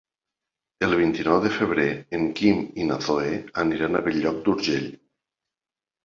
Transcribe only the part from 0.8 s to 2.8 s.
El vint-i-nou de febrer en Quim